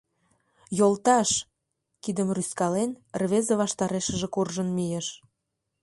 [0.77, 1.29] Йолташ!—
[2.03, 5.07] кидым рӱзкален, рвезе ваштарешыже куржын мийыш.